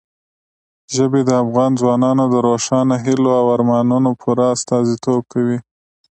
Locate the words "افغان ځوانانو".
1.43-2.23